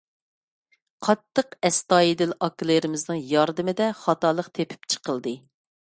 قاتتىق 1.07 1.51
ئەستايىدىل 1.69 2.33
ئاكىلىرىمىزنىڭ 2.47 3.21
ياردىمىدە 3.35 3.93
خاتالىق 4.03 4.53
تېپىپ 4.59 4.93
چىقىلدى. 4.95 5.37